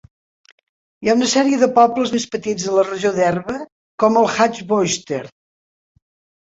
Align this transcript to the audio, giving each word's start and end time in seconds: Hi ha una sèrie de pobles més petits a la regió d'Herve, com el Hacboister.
Hi 1.03 1.11
ha 1.11 1.13
una 1.17 1.27
sèrie 1.33 1.59
de 1.63 1.69
pobles 1.75 2.15
més 2.15 2.25
petits 2.37 2.67
a 2.71 2.75
la 2.79 2.87
regió 2.89 3.13
d'Herve, 3.19 3.61
com 4.07 4.21
el 4.25 4.33
Hacboister. 4.35 5.25